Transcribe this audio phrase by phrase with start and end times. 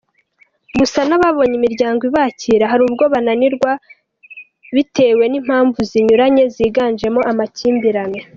[0.79, 3.71] Gusa n’ababonye imiryango ibakira, hari ubwo bananiranwa
[4.75, 8.19] bitewe n’ impamvu zinyuranye ziganjemo amakimbirane.